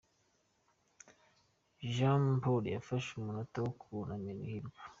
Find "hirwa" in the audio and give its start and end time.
4.51-4.79